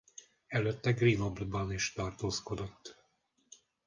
[0.47, 3.03] Előtte Grenobleban is tartózkodott.